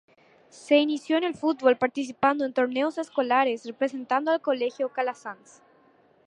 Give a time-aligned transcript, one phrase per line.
[0.49, 5.61] Se inició en el fútbol participando en torneos escolares representando al Colegio Calasanz.